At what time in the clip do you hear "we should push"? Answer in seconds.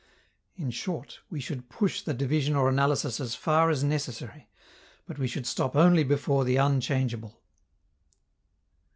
1.29-2.01